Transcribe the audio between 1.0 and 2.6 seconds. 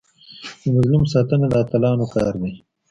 ساتنه د اتلانو کار دی.